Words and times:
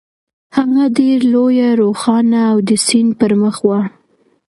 هغه 0.55 0.83
ډېره 0.97 1.25
لویه، 1.33 1.69
روښانه 1.81 2.39
او 2.51 2.57
د 2.67 2.71
سیند 2.85 3.11
پر 3.19 3.31
مخ 3.41 3.55
وه. 3.67 3.79